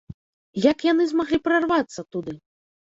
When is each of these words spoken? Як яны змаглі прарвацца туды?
Як 0.71 0.81
яны 0.87 1.03
змаглі 1.13 1.41
прарвацца 1.51 2.09
туды? 2.17 2.39